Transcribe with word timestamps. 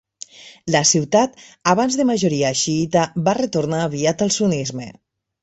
La 0.75 0.79
ciutat, 0.91 1.35
abans 1.73 1.97
de 1.99 2.07
majoria 2.13 2.51
xiïta, 2.63 3.05
va 3.29 3.37
retornar 3.41 3.83
aviat 3.91 4.27
al 4.29 4.35
sunnisme. 4.41 4.91